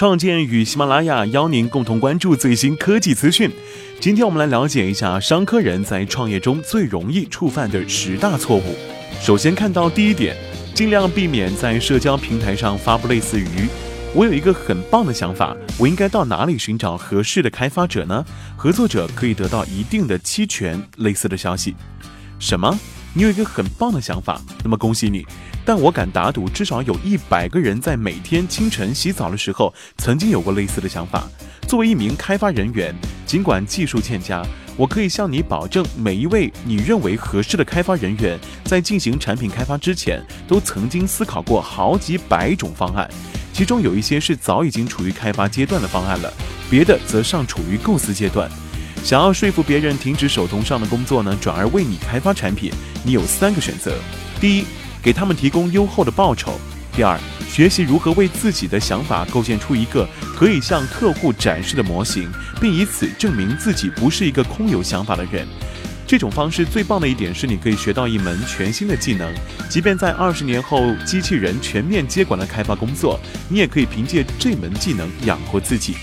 [0.00, 3.50] 创建与喜马拉雅邀您共同关注最新科技资讯。
[4.00, 8.74] 今天我们来了解一下商科人在创业中最容易触犯的十大错误。
[9.20, 10.34] 首先看到第一点，
[10.72, 13.68] 尽量避免在社交平台上发布类似于
[14.16, 18.24] “我有一个很棒的想法，我应该到哪里寻找合适的开发者呢？
[18.56, 21.74] 合作者可以得到一定的期权”类似的消息。
[22.38, 22.74] 什么？
[23.12, 25.26] 你有一个很棒的想法，那么恭喜你。
[25.64, 31.28] 但我敢打赌，至少有一百个人在每天清晨洗澡的时候，曾经有过类似的想法。
[31.68, 34.44] 作为一名开发人员，尽管技术欠佳，
[34.76, 43.08] 我可以向你保证，每一位你认为合适的开发人员，在进行产品开发之前，都曾经思考过好几百种方案，
[43.52, 46.32] 其中有一些是早已经处于开发阶段的方案了，
[46.68, 48.50] 别的则尚处于构思阶段。
[49.04, 52.72] 想要说服别人停止手头上的工作呢，转而为你开发产品，
[53.04, 53.96] 你有三个选择：
[54.40, 54.64] 第一，
[55.02, 56.52] 给他们提供优厚的报酬；
[56.94, 57.18] 第二，
[57.48, 65.46] 学习如何为自己的想法构建出一个可以向客户展示的模型，并以此证明自己不是一个空有想法的人。
[66.06, 69.32] 这种方式最棒的一点是，你可以学到一门全新的技能，
[69.68, 75.96] 即便在二十年后机器人全面接管了开发工作，你也可以凭借这门技能养活自己。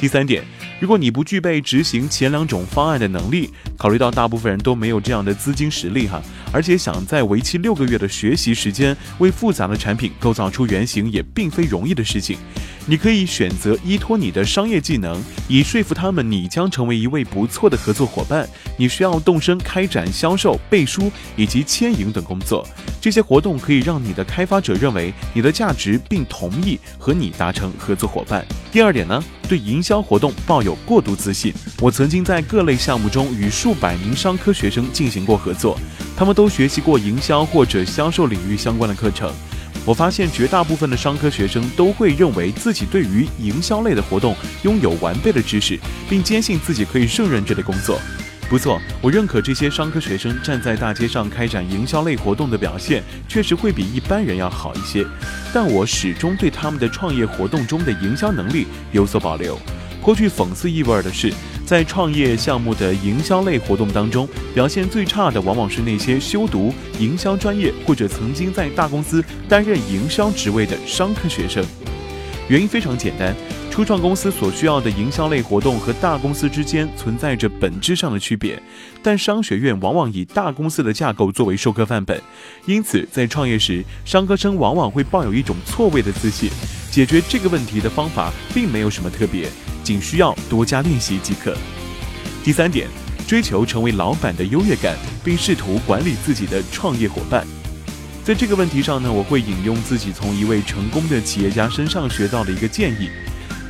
[0.00, 0.44] 第三点。
[0.80, 12.38] 如果你不具备执行前两种方案的能力，考虑到大部分人都没有这样的资金实力哈，而且想在为期六个月的学习时间为复杂的产品构造出原型，也并非容易的事情。
[12.90, 18.48] 你可以选择依托你的商业技能，以说服他们你将成为一位不错的合作伙伴。
[18.78, 22.66] 你需要动身开展销售、背书以及牵引等工作。
[22.98, 28.42] 这些活动可以让你的开发者认为你的价值，并同意和你达成合作伙伴。
[28.72, 31.52] 第二点呢，对营销活动抱有过度自信。
[31.82, 35.78] 我曾经在各类项目中与数百名商科学生进行过合作，
[36.16, 39.30] 他们都学习过营销或者销售领域相关的课程。
[39.88, 47.98] 我发现绝大部分的商科学生都会认为自己对于营销类的活动拥有完备的知识，并坚信自己可以胜任这类工作。
[48.50, 55.06] 不错，我认可这些商科学生站在大街上开展营销类活动的表现确实会比一般人要好一些，
[55.54, 59.58] 但我始终对他们的创业活动中的营销能力有所保留。
[60.02, 61.32] 颇具讽刺意味的是。
[61.68, 71.62] 在创业项目的营销类活动当中，表现最差的往往是那些修读营销专业或者曾经在大公司担任营销职位的商科学生。
[72.48, 73.36] 原因非常简单，
[73.78, 78.60] 初创公司所需要的营销类活动和大公司之间存在着本质上的区别，
[79.04, 82.20] 但商学院往往以大公司的架构作为授课范本，
[82.66, 86.50] 因此在创业时，商科生往往会抱有一种错位的自信。
[86.90, 89.48] 解决这个问题的方法并没有什么特别。
[89.84, 91.56] 仅需要多加练习即可。
[92.42, 92.88] 第三点，
[93.28, 97.46] 追求成为老板的优越感，并试图管理自己的创业伙伴。
[98.24, 103.08] 在这个问题上呢，我会引用自己从一位成功的企业家身上学到的一个建议：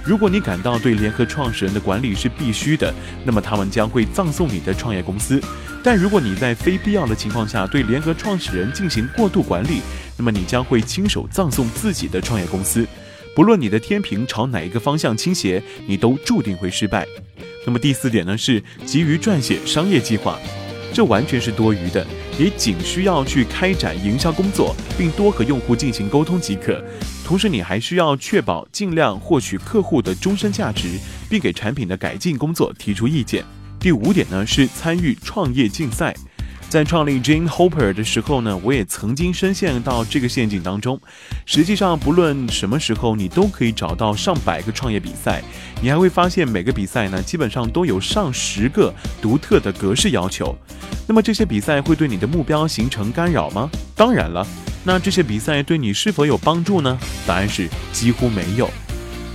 [0.09, 2.95] 如果你感到对联合创始人的管理是必须的，
[3.27, 5.39] 那么他们将会葬送你的创业公司；
[5.85, 9.83] 但如果你在非必要的情况下对联合创始人进行过度管理，
[10.17, 12.87] 那么你将会亲手葬送自己的创业公司。
[13.37, 17.07] 不论你的天平朝哪一个方向倾斜，你都注定会失败。
[17.67, 20.39] 那么第四点呢，是急于撰写商业计划，
[20.99, 22.05] 这完全是多余的。
[22.37, 26.83] 你仅需要去开展营销工作，并多和用户进行沟通即可。
[27.25, 30.99] 同时，你还需要确保尽量获取客户的终身价值，
[31.31, 33.45] 并给产品的改进工作提出意见。
[33.79, 36.13] 第五点呢，是参与创业竞赛。
[36.69, 41.01] 在创立 Jane Hopper 的时候呢，我也曾经深陷到这个陷阱当中。
[41.47, 45.43] 实际上，不论什么时候，你都可以找到上百个创业比赛，
[45.81, 50.55] 你还会发现每个比赛呢，基本上都有上十个独特的格式要求。
[51.07, 53.71] 那么这些比赛会对你的目标形成干扰吗？
[53.97, 54.47] 当然了。
[54.85, 56.99] 那这些比赛对你是否有帮助呢？
[57.27, 58.71] 答案是几乎没有。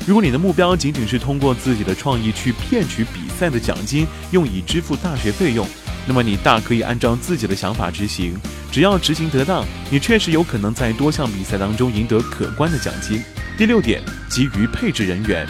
[0.05, 5.67] 如果你的目标仅仅是通过自己的创意去骗取比赛的奖金，用以支付大学费用。
[6.05, 8.35] 那么你大可以按照自己的想法执行，
[8.71, 13.21] 只要执行得当，你确实有可能在多项比赛当中赢得可观的奖金。
[13.57, 15.47] 第六点，急于配置人员。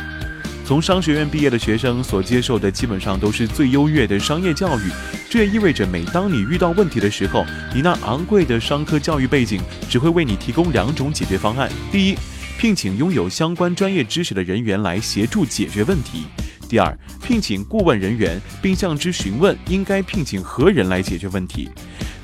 [0.65, 4.91] 从商学院毕业的学生所接受的基本上都是最优越的商业教育，
[5.29, 9.59] 这也意味着每当你遇到问题的时候，你那昂贵的商科教育背景
[9.89, 12.15] 只会为你提供两种解决方案：第一，
[12.57, 16.23] 聘请拥有相关专业知识的人员来协助解决问题。
[16.67, 21.69] 第二，聘请顾问人员，并向之询问应该聘请何人来解决问题。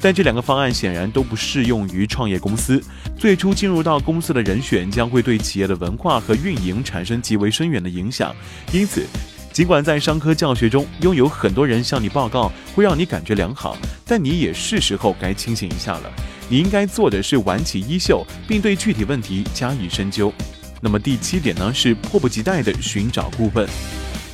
[0.01, 2.81] 但这两个方案显然都不适用于创业公司。
[3.17, 8.33] 最初进入到公司的人选将会对企业的文化和运营产生极为深远的影响。
[8.71, 9.05] 因此，
[9.51, 16.09] 尽管在商科教学中拥有很多人向你报告会让你感觉良好，但你也是时候该清醒一下了。
[16.47, 20.33] 你应该做的是挽起衣袖，并对具体问题加以深究。
[20.79, 23.67] 那么第七点呢，是迫不及待地寻找顾问。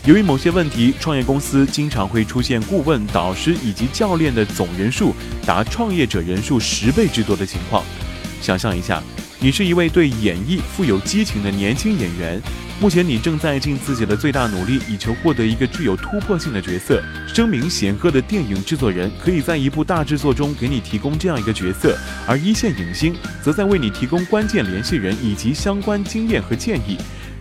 [0.05, 5.15] 由于某些问题，创业公司经常会出现顾问、导师以及教练的总人数
[5.47, 7.83] 达创业者人数十倍之多的情况。
[8.39, 9.01] 想象一下，
[9.39, 12.39] 你是一位对演绎富有激情的年轻演员。
[12.79, 17.01] 目前你正在尽自己的最大努力，以求获得一个具有突破性的角色。
[17.33, 21.97] 声名显赫的电影制作人可以在一部大制作中给你提供这样一个角色，
[22.27, 26.95] 而一线影星则在为你提供关键联系人以及相关经验和建议，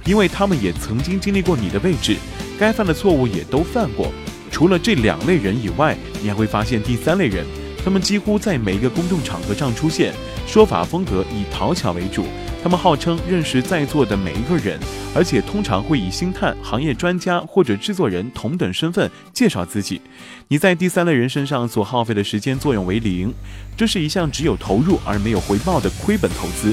[0.06, 2.16] 因为他们也曾经经历过你的位置，
[2.58, 4.12] 该犯的错误也都犯过。
[4.50, 7.44] 除了这两类人以外，你还会发现第三类人，
[7.84, 10.14] 他们几乎在每一个公众场合上出现，
[10.46, 12.24] 说法风格以讨巧为主。
[12.62, 14.80] 他们号称认识在座的每一个人，
[15.14, 20.00] 而且通常会以星探、行业专家或者制作人同等身份介绍自己。
[20.48, 23.30] 你在第三类人身上所耗费的时间作用为零，
[23.76, 26.72] 这是一项只有投入而没有回报的亏本投资。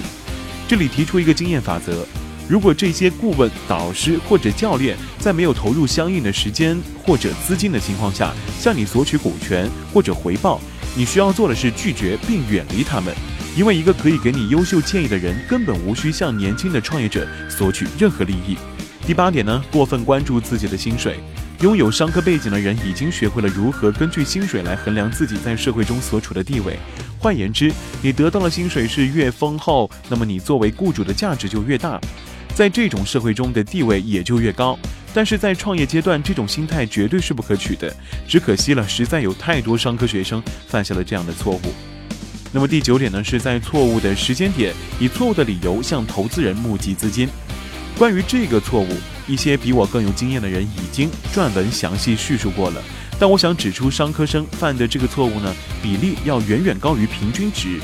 [0.66, 2.08] 这里提出一个经验法则：
[2.48, 10.60] 如果这些顾问、导师或者教练在没有投入相应的时间或者资金的情况下向你索取股权或者回报，
[10.96, 13.14] 你需要做的是拒绝并远离他们。
[13.56, 18.58] 因为一个可以给你优秀建议的人，根本无需向年轻的创业者索取任何利益。
[19.06, 21.20] 第八点呢，过分关注自己的薪水。
[21.62, 26.80] 拥有商科背景的人已经学会了如何根据薪水来衡量自己在社会中所处的地位。
[27.20, 27.72] 换言之，
[28.02, 32.02] 你得到的薪水是越丰厚，那么你作为雇主的价值就越大，
[32.56, 34.78] 在这种社会中的地位也就越高。
[35.14, 37.94] 但是在创业阶段，这种心态绝对是不可取的。
[38.28, 41.62] 只可惜了，实在有太多商科学生犯下了这样的错误。
[42.54, 47.28] 那么第九点呢，是在错误的时间点，以错误的理由向投资人募集资金。
[47.98, 48.88] 关于这个错误，
[49.28, 52.82] 一些比我更有经验的人已经撰文详细叙述过了。
[53.20, 55.54] 但我想指出，商科生犯的这个错误呢，
[55.84, 57.80] 比例要远远高于平均值。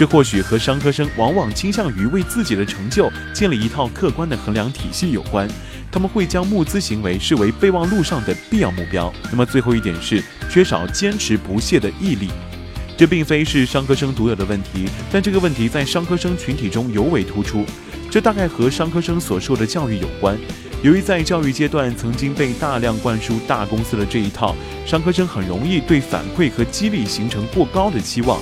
[0.00, 5.46] 这或许和商科生往往倾向于为自己的成就建立一套客观的衡量体系有关。
[5.92, 9.12] 他们会将募资行为视为备忘录上的必要目标。
[9.30, 12.30] 那么最后一点是缺少坚持不懈的毅力。
[12.96, 17.66] 这并非是商科生独有的问题，但这个问题在商科生群体中尤为突出。
[18.10, 20.34] 这大概和商科生所受的教育有关。
[20.82, 24.56] 由于在教育阶段曾经被大量灌输大公司的这一套，
[24.86, 28.40] 商科生很容易对反馈和激励形成过高的期望。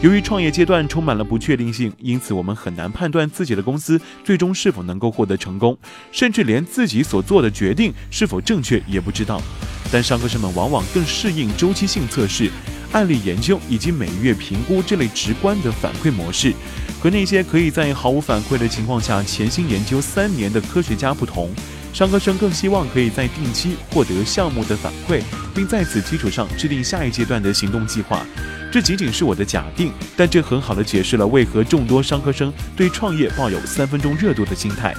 [0.00, 5.76] 由于创业阶段充满了不确定性，因此我们很难判断自己的公司最终是否能够获得成功，
[6.12, 9.42] 甚至连自己所做的决定是否正确也不知道。
[9.90, 12.48] 但商科生们往往更适应周期性测试。
[12.92, 16.54] 案例研究以及每月评估这类直观的反馈模式，
[17.00, 21.50] 和那些可以在毫无反馈的情况下潜心研究三年的科学家不同，
[21.92, 25.20] 商科生更希望可以在定期获得项目的反馈，
[25.54, 28.24] 并在此基础上制定下一阶段的行动计划。
[28.70, 34.94] 这仅仅是我的假定，但这很好的解释了为何众多商科生对创业抱有三分钟热度的心态。